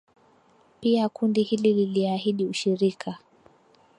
Pia 0.81 1.09
kundi 1.09 1.43
hili 1.43 1.73
liliahidi 1.73 2.45
ushirika 2.45 3.17